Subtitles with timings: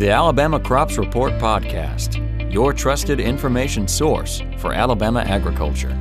[0.00, 2.16] The Alabama Crops Report Podcast,
[2.50, 5.94] your trusted information source for Alabama agriculture.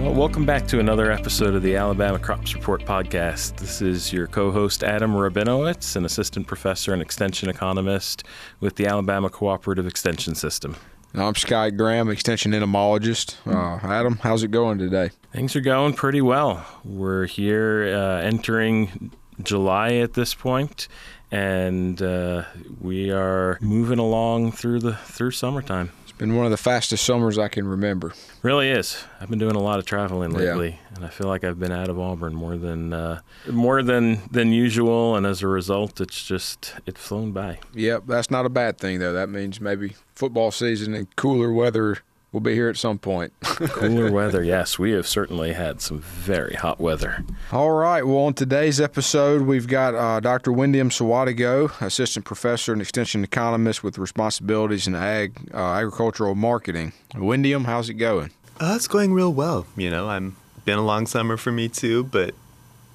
[0.00, 3.58] Well, welcome back to another episode of the Alabama Crops Report podcast.
[3.58, 8.24] This is your co host, Adam Rabinowitz, an assistant professor and extension economist
[8.58, 10.76] with the Alabama Cooperative Extension System.
[11.12, 13.36] I'm Scott Graham, extension entomologist.
[13.44, 15.10] Uh, Adam, how's it going today?
[15.34, 16.64] Things are going pretty well.
[16.86, 19.10] We're here uh, entering
[19.42, 20.88] July at this point,
[21.30, 22.44] and uh,
[22.80, 25.92] we are moving along through the through summertime.
[26.02, 28.12] It's been one of the fastest summers I can remember.
[28.42, 29.04] Really is.
[29.20, 30.96] I've been doing a lot of traveling lately, yeah.
[30.96, 34.52] and I feel like I've been out of Auburn more than uh, more than than
[34.52, 37.60] usual, and as a result, it's just it's flown by.
[37.74, 39.12] Yep, that's not a bad thing though.
[39.12, 41.98] That means maybe football season and cooler weather
[42.32, 43.32] We'll be here at some point.
[43.42, 44.78] Cooler weather, yes.
[44.78, 47.24] We have certainly had some very hot weather.
[47.50, 48.06] All right.
[48.06, 50.52] Well, on today's episode, we've got uh, Dr.
[50.52, 56.92] Wendy Sawadgo, assistant professor and extension economist with responsibilities in ag, uh, agricultural marketing.
[57.16, 58.30] Wendy, how's it going?
[58.60, 59.66] Uh, it's going real well.
[59.76, 62.34] You know, I'm been a long summer for me too, but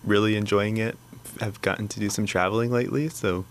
[0.06, 0.97] really enjoying it.
[1.41, 3.45] I've gotten to do some traveling lately, so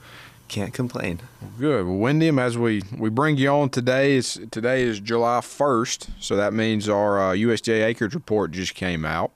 [0.55, 1.19] can't complain.
[1.58, 1.84] Good.
[1.84, 6.36] Well, Wendy, as we, we bring you on today, is today is July 1st, so
[6.36, 9.33] that means our uh, USDA acreage report just came out.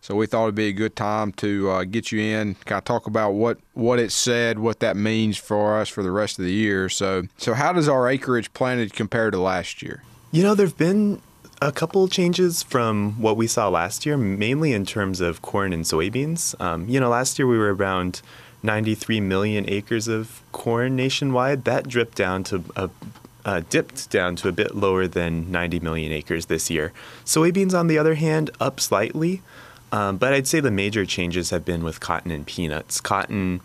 [0.00, 2.84] So we thought it'd be a good time to uh, get you in, kind of
[2.84, 6.44] talk about what, what it said, what that means for us for the rest of
[6.44, 6.88] the year.
[6.88, 10.02] So, so how does our acreage planted compare to last year?
[10.32, 11.22] You know, there've been
[11.62, 15.84] a couple changes from what we saw last year, mainly in terms of corn and
[15.84, 16.60] soybeans.
[16.60, 18.20] Um, you know, last year we were around
[18.66, 21.64] 93 million acres of corn nationwide.
[21.64, 22.90] That dripped down to a
[23.46, 26.92] uh, dipped down to a bit lower than 90 million acres this year.
[27.24, 29.40] Soybeans, on the other hand, up slightly,
[29.92, 33.00] um, but I'd say the major changes have been with cotton and peanuts.
[33.00, 33.60] Cotton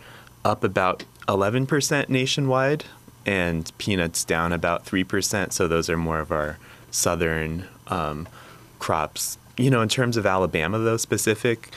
[0.46, 2.86] up about 11% nationwide,
[3.26, 5.52] and peanuts down about 3%.
[5.52, 6.58] So those are more of our
[6.90, 8.28] southern um,
[8.80, 9.38] crops.
[9.58, 11.70] You know, in terms of Alabama, though, specific,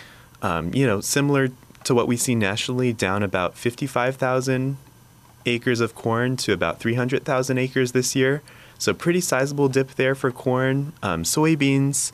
[0.42, 1.48] um, you know, similar
[1.84, 4.76] to what we see nationally, down about 55,000
[5.46, 8.42] acres of corn to about 300,000 acres this year.
[8.78, 10.92] So, pretty sizable dip there for corn.
[11.02, 12.12] Um, soybeans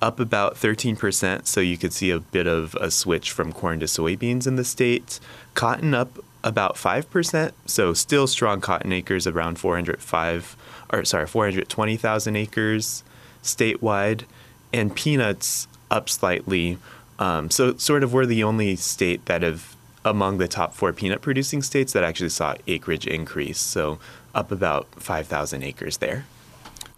[0.00, 3.86] up about 13%, so you could see a bit of a switch from corn to
[3.86, 5.20] soybeans in the state.
[5.54, 10.56] Cotton up about 5%, so still strong cotton acres around 405
[10.92, 13.02] or sorry, 420,000 acres
[13.42, 14.24] statewide
[14.72, 16.78] and peanuts up slightly
[17.22, 21.22] um, so, sort of, we're the only state that have, among the top four peanut
[21.22, 23.60] producing states, that actually saw acreage increase.
[23.60, 24.00] So,
[24.34, 26.24] up about 5,000 acres there.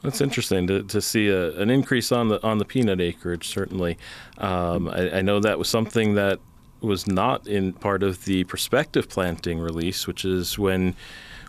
[0.02, 3.48] That's interesting to, to see a, an increase on the on the peanut acreage.
[3.48, 3.98] Certainly,
[4.38, 6.40] um, I, I, know that was something that
[6.80, 10.94] was not in part of the prospective planting release, which is when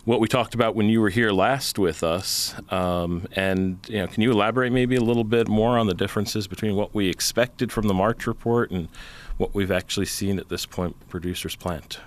[0.06, 2.56] what we talked about when you were here last with us.
[2.70, 6.48] Um, and you know, can you elaborate maybe a little bit more on the differences
[6.48, 8.88] between what we expected from the March report and
[9.38, 12.00] what we've actually seen at this point producers plant?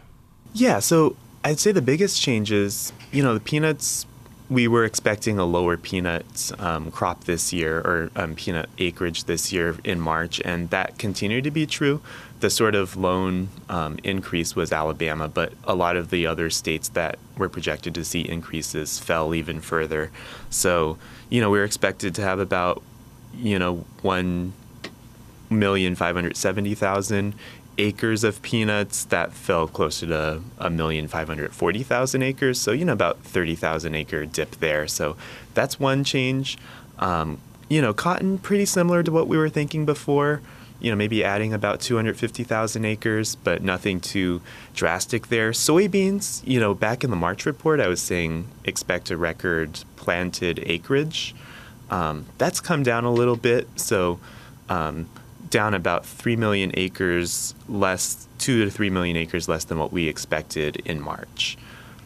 [0.54, 4.06] Yeah, so I'd say the biggest changes, you know, the peanuts
[4.50, 9.53] we were expecting a lower peanut um, crop this year or um, peanut acreage this
[9.53, 12.00] year in March, and that continued to be true.
[12.41, 16.88] The sort of lone um, increase was Alabama, but a lot of the other states
[16.91, 20.10] that were projected to see increases fell even further.
[20.48, 20.98] So,
[21.28, 22.82] you know, we were expected to have about,
[23.34, 24.54] you know, one
[25.50, 27.34] million five hundred seventy thousand
[27.78, 32.61] acres of peanuts that fell closer to a million five hundred forty thousand acres.
[32.61, 34.87] So you know about thirty thousand acre dip there.
[34.87, 35.16] So
[35.55, 36.59] that's one change.
[36.99, 40.41] Um, you know, cotton pretty similar to what we were thinking before.
[40.81, 44.41] You know, maybe adding about 250,000 acres, but nothing too
[44.75, 45.50] drastic there.
[45.50, 50.62] Soybeans, you know, back in the March report, I was saying expect a record planted
[50.65, 51.34] acreage.
[51.91, 53.67] Um, that's come down a little bit.
[53.75, 54.21] So,
[54.69, 55.09] um,
[55.50, 60.08] down about 3 million acres less, 2 to 3 million acres less than what we
[60.08, 61.56] expected in March.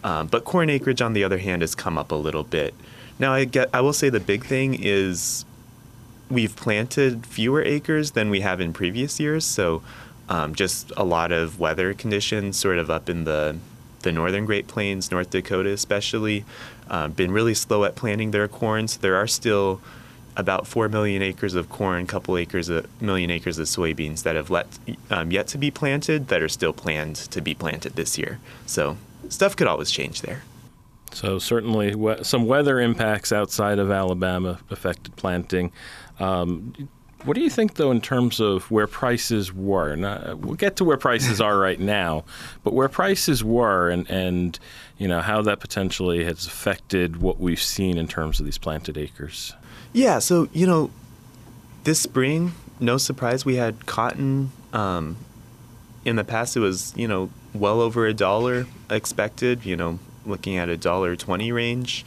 [0.04, 2.74] Um, but corn acreage, on the other hand, has come up a little bit.
[3.18, 5.44] Now, I, get, I will say the big thing is
[6.28, 9.44] we've planted fewer acres than we have in previous years.
[9.44, 9.82] So,
[10.28, 13.58] um, just a lot of weather conditions, sort of up in the
[14.02, 16.44] the northern Great Plains, North Dakota especially,
[16.90, 18.88] uh, been really slow at planting their corn.
[18.88, 19.80] So there are still
[20.36, 24.50] about 4 million acres of corn, couple acres, a million acres of soybeans that have
[24.50, 24.66] let,
[25.10, 28.38] um, yet to be planted that are still planned to be planted this year.
[28.66, 28.96] So
[29.28, 30.42] stuff could always change there.
[31.12, 35.70] So certainly we- some weather impacts outside of Alabama affected planting.
[36.18, 36.72] Um,
[37.24, 39.94] What do you think, though, in terms of where prices were?
[39.94, 42.24] Now, we'll get to where prices are right now,
[42.64, 44.58] but where prices were and, and
[44.98, 48.98] you know how that potentially has affected what we've seen in terms of these planted
[48.98, 49.54] acres.
[49.92, 50.90] Yeah, so you know,
[51.84, 54.52] this spring, no surprise, we had cotton.
[54.72, 55.16] Um,
[56.04, 59.64] in the past, it was you know well over a dollar expected.
[59.64, 62.04] You know, looking at a dollar twenty range.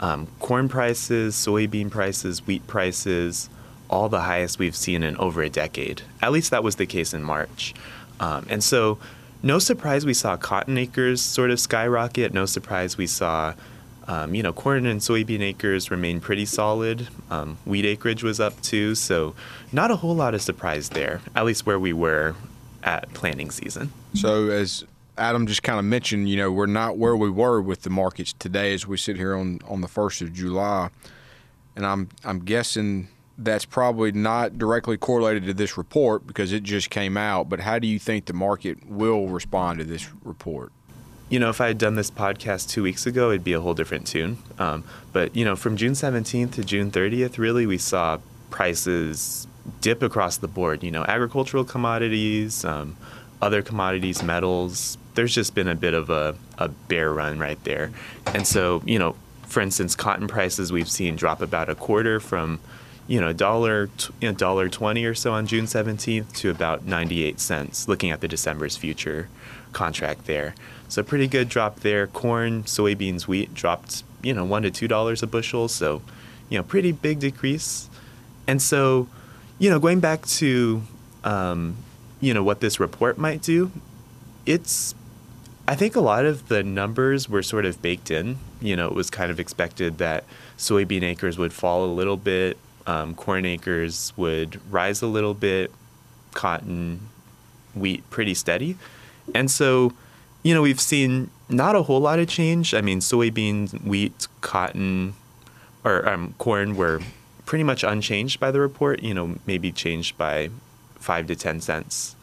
[0.00, 3.50] Um, corn prices, soybean prices, wheat prices,
[3.90, 6.02] all the highest we've seen in over a decade.
[6.22, 7.74] At least that was the case in March.
[8.20, 8.98] Um, and so,
[9.42, 12.32] no surprise we saw cotton acres sort of skyrocket.
[12.32, 13.54] No surprise we saw,
[14.08, 17.08] um, you know, corn and soybean acres remain pretty solid.
[17.30, 18.94] Um, wheat acreage was up too.
[18.94, 19.34] So,
[19.70, 22.34] not a whole lot of surprise there, at least where we were
[22.82, 23.92] at planting season.
[24.14, 24.84] So, as
[25.18, 28.32] Adam just kind of mentioned, you know, we're not where we were with the markets
[28.32, 30.88] today as we sit here on, on the 1st of July.
[31.76, 36.88] And I'm, I'm guessing that's probably not directly correlated to this report because it just
[36.88, 37.50] came out.
[37.50, 40.72] But how do you think the market will respond to this report?
[41.28, 43.74] You know, if I had done this podcast two weeks ago, it'd be a whole
[43.74, 44.38] different tune.
[44.58, 48.18] Um, but, you know, from June 17th to June 30th, really, we saw
[48.50, 49.46] prices
[49.80, 50.82] dip across the board.
[50.82, 52.96] You know, agricultural commodities, um,
[53.42, 57.90] other commodities, metals, there's just been a bit of a, a bear run right there.
[58.26, 59.16] And so, you know,
[59.48, 62.60] for instance, cotton prices we've seen drop about a quarter from,
[63.08, 63.90] you know, a dollar
[64.36, 67.88] dollar twenty or so on June 17th to about 98 cents.
[67.88, 69.28] Looking at the December's future
[69.72, 70.54] contract there,
[70.88, 72.06] so pretty good drop there.
[72.06, 75.68] Corn, soybeans, wheat dropped, you know, one to two dollars a bushel.
[75.68, 76.02] So,
[76.48, 77.88] you know, pretty big decrease.
[78.46, 79.08] And so,
[79.58, 80.82] you know, going back to,
[81.24, 81.76] um,
[82.20, 83.70] you know, what this report might do,
[84.46, 84.94] it's
[85.68, 88.38] I think a lot of the numbers were sort of baked in.
[88.62, 90.24] You know, it was kind of expected that
[90.56, 92.56] soybean acres would fall a little bit,
[92.86, 95.70] um, corn acres would rise a little bit,
[96.32, 97.08] cotton,
[97.74, 98.78] wheat pretty steady.
[99.34, 99.92] And so,
[100.42, 102.74] you know, we've seen not a whole lot of change.
[102.74, 105.14] I mean, soybeans, wheat, cotton,
[105.84, 107.00] or um, corn were
[107.46, 110.50] pretty much unchanged by the report, you know, maybe changed by
[110.96, 112.14] five to 10 cents.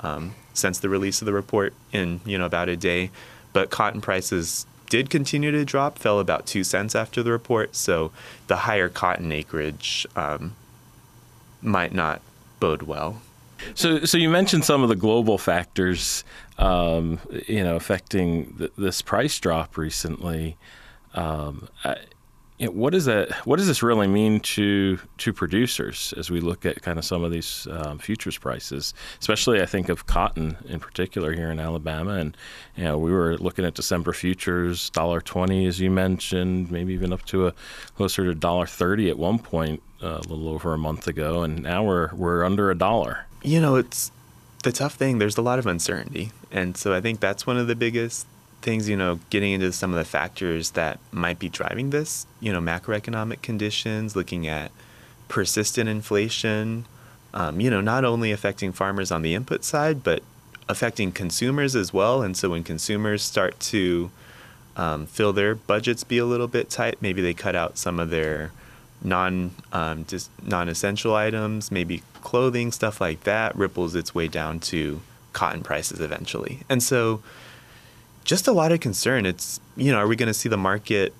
[0.00, 3.10] Um, since the release of the report in you know about a day.
[3.52, 7.76] But cotton prices did continue to drop, fell about two cents after the report.
[7.76, 8.10] So
[8.46, 10.54] the higher cotton acreage um,
[11.62, 12.20] might not
[12.60, 13.22] bode well.
[13.74, 16.24] So, so you mentioned some of the global factors,
[16.58, 20.56] um, you know, affecting th- this price drop recently.
[21.14, 21.96] Um, I,
[22.60, 23.30] what does that?
[23.46, 27.22] What does this really mean to to producers as we look at kind of some
[27.22, 28.94] of these um, futures prices?
[29.20, 32.36] Especially, I think of cotton in particular here in Alabama, and
[32.76, 37.12] you know, we were looking at December futures dollar twenty, as you mentioned, maybe even
[37.12, 37.54] up to a
[37.96, 41.62] closer to dollar thirty at one point uh, a little over a month ago, and
[41.62, 43.26] now we're we're under a dollar.
[43.42, 44.10] You know, it's
[44.64, 45.18] the tough thing.
[45.18, 48.26] There's a lot of uncertainty, and so I think that's one of the biggest
[48.62, 52.52] things, you know, getting into some of the factors that might be driving this, you
[52.52, 54.70] know, macroeconomic conditions, looking at
[55.28, 56.84] persistent inflation,
[57.34, 60.22] um, you know, not only affecting farmers on the input side, but
[60.68, 62.22] affecting consumers as well.
[62.22, 64.10] And so when consumers start to
[64.76, 68.10] um, feel their budgets be a little bit tight, maybe they cut out some of
[68.10, 68.52] their
[69.02, 75.00] non um, just non-essential items, maybe clothing, stuff like that, ripples its way down to
[75.32, 76.60] cotton prices eventually.
[76.68, 77.22] And so
[78.28, 79.24] just a lot of concern.
[79.24, 81.14] It's you know, are we going to see the market?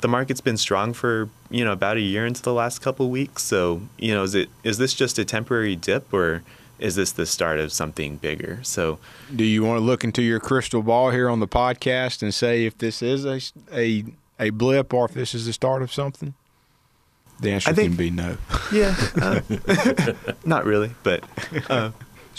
[0.00, 3.12] The market's been strong for you know about a year into the last couple of
[3.12, 3.42] weeks.
[3.44, 6.42] So you know, is it is this just a temporary dip or
[6.78, 8.60] is this the start of something bigger?
[8.62, 8.98] So,
[9.36, 12.64] do you want to look into your crystal ball here on the podcast and say
[12.64, 13.40] if this is a
[13.70, 14.04] a,
[14.40, 16.32] a blip or if this is the start of something?
[17.40, 18.38] The answer think, can be no.
[18.72, 19.40] Yeah, uh,
[20.46, 21.24] not really, but.
[21.68, 21.90] Uh,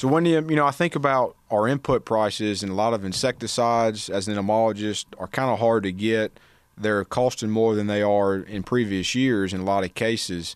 [0.01, 3.05] so when you you know I think about our input prices and a lot of
[3.05, 6.39] insecticides as an entomologist are kind of hard to get.
[6.75, 10.55] They're costing more than they are in previous years in a lot of cases.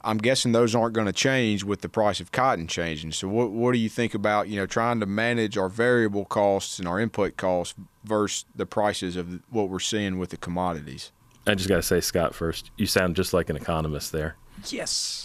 [0.00, 3.12] I'm guessing those aren't going to change with the price of cotton changing.
[3.12, 6.80] So what what do you think about, you know, trying to manage our variable costs
[6.80, 11.12] and our input costs versus the prices of what we're seeing with the commodities?
[11.46, 12.72] I just got to say Scott first.
[12.76, 14.34] You sound just like an economist there.
[14.66, 15.23] Yes.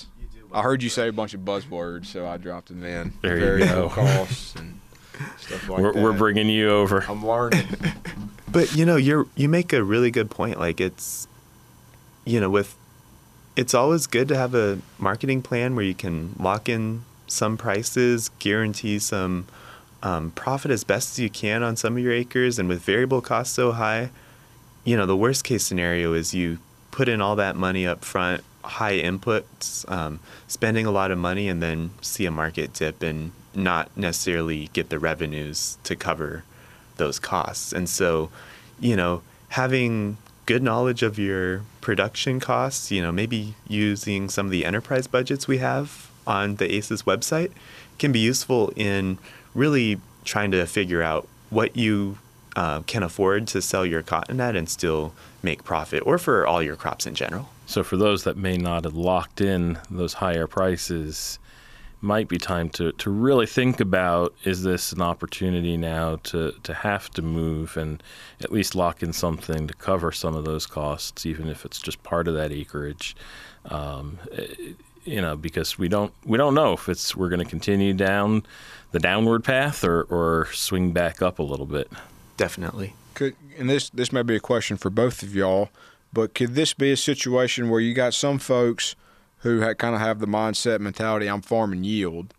[0.52, 3.14] I heard you say a bunch of buzzwords, so I dropped them in.
[3.22, 3.90] There you go.
[3.90, 4.80] costs and
[5.38, 6.04] stuff like we're, that.
[6.04, 7.04] We're bringing you over.
[7.08, 7.68] I'm learning.
[8.52, 10.60] but you know, you're you make a really good point.
[10.60, 11.28] Like it's,
[12.26, 12.76] you know, with
[13.56, 18.30] it's always good to have a marketing plan where you can lock in some prices,
[18.40, 19.46] guarantee some
[20.02, 23.22] um, profit as best as you can on some of your acres, and with variable
[23.22, 24.10] costs so high,
[24.84, 26.58] you know, the worst case scenario is you
[26.90, 31.48] put in all that money up front high inputs, um, spending a lot of money,
[31.48, 36.44] and then see a market dip and not necessarily get the revenues to cover
[36.98, 37.74] those costs.
[37.74, 38.30] And so,
[38.80, 44.52] you know, having good knowledge of your production costs, you know, maybe using some of
[44.52, 47.52] the enterprise budgets we have on the ACES website
[47.98, 49.18] can be useful in
[49.54, 52.18] really trying to figure out what you
[52.56, 56.62] uh, can afford to sell your cotton at and still make profit, or for all
[56.62, 57.50] your crops in general.
[57.70, 61.38] So, for those that may not have locked in those higher prices,
[62.02, 66.74] might be time to, to really think about is this an opportunity now to, to
[66.74, 68.02] have to move and
[68.42, 72.02] at least lock in something to cover some of those costs, even if it's just
[72.02, 73.16] part of that acreage.
[73.66, 74.48] Um, eh,
[75.04, 78.48] you know, because we don't we don't know if it's we're going to continue down
[78.94, 81.92] the downward path or, or swing back up a little bit.
[82.36, 82.96] Definitely.
[83.14, 85.70] Could and this this may be a question for both of y'all,
[86.12, 88.96] but could this be a situation where you got some folks
[89.40, 92.34] who kind of have the mindset mentality I'm farming yield,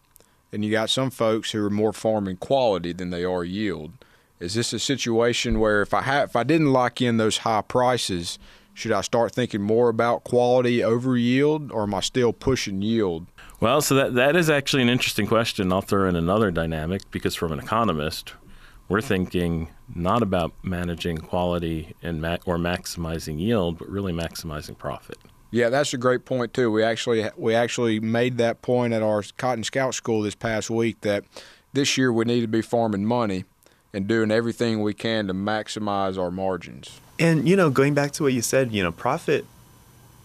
[0.52, 3.92] and you got some folks who are more farming quality than they are yield.
[4.38, 7.62] Is this a situation where if I ha- if I didn't lock in those high
[7.62, 8.38] prices,
[8.74, 13.26] should I start thinking more about quality over yield, or am I still pushing yield?
[13.60, 15.72] Well, so that that is actually an interesting question.
[15.72, 18.32] I'll throw in another dynamic because from an economist,
[18.90, 25.16] we're thinking not about managing quality and ma- or maximizing yield, but really maximizing profit.
[25.52, 26.70] Yeah, that's a great point too.
[26.70, 31.00] We actually we actually made that point at our Cotton Scout School this past week
[31.02, 31.24] that
[31.72, 33.44] this year we need to be farming money
[33.94, 37.00] and doing everything we can to maximize our margins.
[37.18, 39.46] And you know, going back to what you said, you know, profit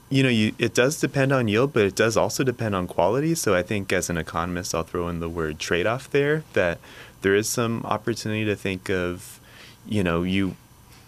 [0.10, 3.34] you know, you, it does depend on yield, but it does also depend on quality.
[3.34, 6.77] So I think as an economist, I'll throw in the word trade off there that
[7.25, 9.39] there is some opportunity to think of,
[9.88, 10.55] you know, you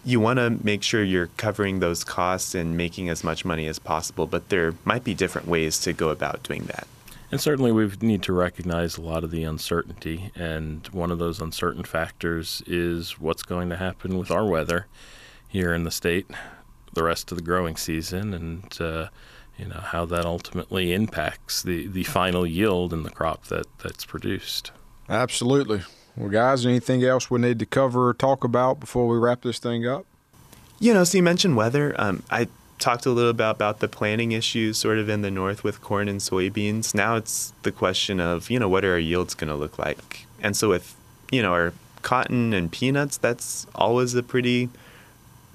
[0.04, 3.78] you want to make sure you're covering those costs and making as much money as
[3.78, 6.88] possible, but there might be different ways to go about doing that.
[7.30, 10.32] And certainly, we need to recognize a lot of the uncertainty.
[10.34, 14.86] And one of those uncertain factors is what's going to happen with our weather
[15.46, 16.26] here in the state
[16.94, 19.06] the rest of the growing season and uh,
[19.56, 24.04] you know how that ultimately impacts the, the final yield in the crop that, that's
[24.04, 24.72] produced.
[25.08, 25.82] Absolutely.
[26.18, 29.60] Well, guys, anything else we need to cover or talk about before we wrap this
[29.60, 30.04] thing up?
[30.80, 31.94] You know, so you mentioned weather.
[31.96, 32.48] Um, I
[32.80, 36.08] talked a little about about the planting issues sort of in the north with corn
[36.08, 36.92] and soybeans.
[36.92, 40.26] Now it's the question of, you know, what are our yields going to look like?
[40.42, 40.96] And so with,
[41.30, 41.72] you know, our
[42.02, 44.70] cotton and peanuts, that's always a pretty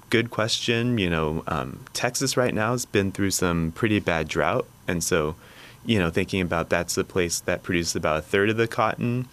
[0.08, 0.96] good question.
[0.96, 4.66] You know, um, Texas right now has been through some pretty bad drought.
[4.88, 5.36] And so,
[5.84, 9.28] you know, thinking about that's the place that produces about a third of the cotton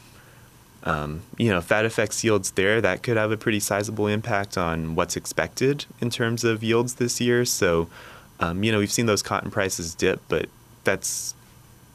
[0.84, 4.58] um, you know, if that affects yields there, that could have a pretty sizable impact
[4.58, 7.46] on what's expected in terms of yields this year.
[7.46, 7.88] So,
[8.40, 10.50] um, you know, we've seen those cotton prices dip, but
[10.84, 11.36] that's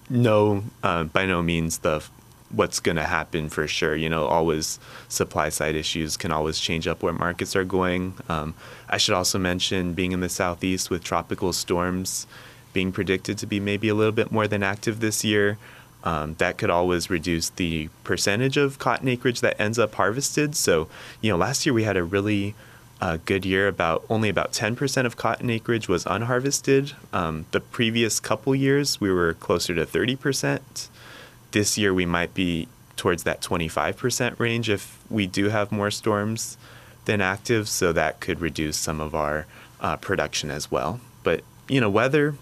[0.09, 2.05] no, uh, by no means the
[2.51, 3.97] what's going to happen for sure.
[3.97, 4.79] You know, always
[5.09, 8.15] supply side issues can always change up where markets are going.
[8.29, 8.55] Um,
[8.89, 12.29] I should also mention being in the southeast with tropical storms
[12.73, 15.59] being predicted to be maybe a little bit more than active this year
[16.05, 20.55] um, that could always reduce the percentage of cotton acreage that ends up harvested.
[20.55, 20.89] So,
[21.21, 22.55] you know, last year we had a really
[23.01, 23.69] uh, good year.
[23.69, 26.93] About only about 10% of cotton acreage was unharvested.
[27.13, 30.89] Um, the previous couple years we were closer to 30%.
[31.51, 36.57] This year we might be towards that 25% range if we do have more storms
[37.05, 37.69] than active.
[37.69, 39.47] So that could reduce some of our
[39.81, 41.01] uh, production as well.
[41.23, 42.37] But you know, weather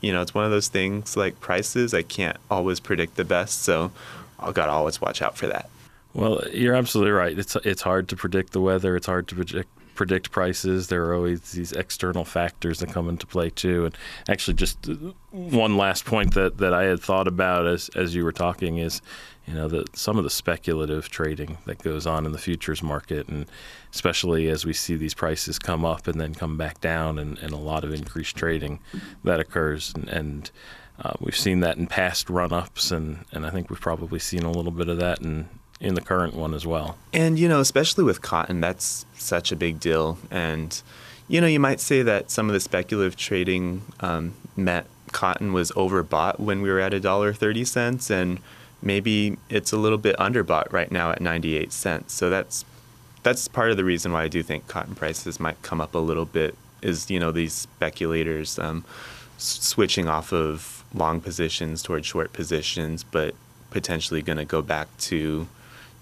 [0.00, 1.94] you know, it's one of those things like prices.
[1.94, 3.90] I can't always predict the best, so
[4.38, 5.68] I've got to always watch out for that.
[6.14, 7.38] Well, you're absolutely right.
[7.38, 8.96] It's it's hard to predict the weather.
[8.96, 10.86] It's hard to predict predict prices.
[10.86, 13.84] There are always these external factors that come into play too.
[13.84, 14.88] And actually, just
[15.32, 19.02] one last point that, that I had thought about as as you were talking is,
[19.44, 23.26] you know, the, some of the speculative trading that goes on in the futures market,
[23.26, 23.46] and
[23.92, 27.52] especially as we see these prices come up and then come back down, and, and
[27.52, 28.78] a lot of increased trading
[29.24, 30.50] that occurs, and, and
[31.02, 34.52] uh, we've seen that in past run-ups, and, and I think we've probably seen a
[34.52, 35.48] little bit of that in
[35.80, 36.96] in the current one as well.
[37.12, 40.18] And you know, especially with cotton, that's such a big deal.
[40.30, 40.80] And
[41.28, 44.34] you know, you might say that some of the speculative trading um,
[45.12, 48.40] cotton was overbought when we were at a dollar thirty cents, and
[48.82, 52.14] maybe it's a little bit underbought right now at ninety eight cents.
[52.14, 52.64] So that's
[53.22, 55.98] that's part of the reason why I do think cotton prices might come up a
[55.98, 56.54] little bit.
[56.82, 58.84] Is you know these speculators um,
[59.36, 63.34] switching off of long positions towards short positions, but
[63.70, 65.46] potentially going to go back to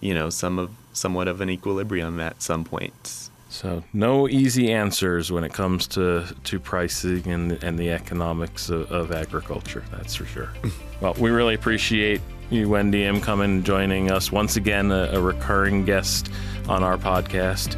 [0.00, 3.31] you know, some of somewhat of an equilibrium at some point.
[3.49, 8.91] So no easy answers when it comes to, to pricing and, and the economics of,
[8.91, 9.85] of agriculture.
[9.93, 10.50] That's for sure.
[11.00, 15.85] well, we really appreciate you, Wendiam, coming and joining us once again, a, a recurring
[15.85, 16.31] guest
[16.69, 17.76] on our podcast.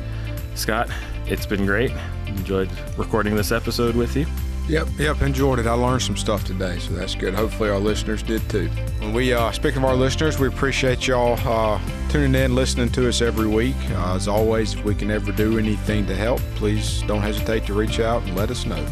[0.55, 0.91] Scott,
[1.27, 1.93] it's been great.
[2.27, 4.27] Enjoyed recording this episode with you.
[4.69, 5.67] Yep, yep, enjoyed it.
[5.67, 7.33] I learned some stuff today, so that's good.
[7.33, 8.69] Hopefully, our listeners did too.
[9.01, 13.23] When we, uh, of our listeners, we appreciate y'all uh, tuning in, listening to us
[13.23, 13.77] every week.
[13.93, 17.73] Uh, as always, if we can ever do anything to help, please don't hesitate to
[17.73, 18.87] reach out and let us know.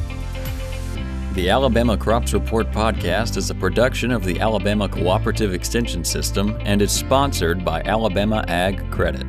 [1.34, 6.80] The Alabama Crops Report podcast is a production of the Alabama Cooperative Extension System and
[6.80, 9.26] is sponsored by Alabama Ag Credit.